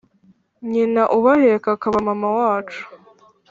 [0.71, 2.81] Nyina ubaheka akaba mama wacu